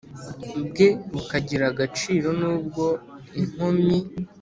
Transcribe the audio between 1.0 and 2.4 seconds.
bukagira agaciro